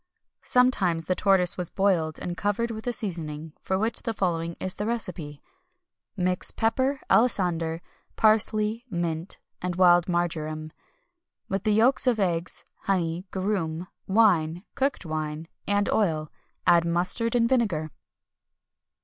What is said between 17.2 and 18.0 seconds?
and vinegar.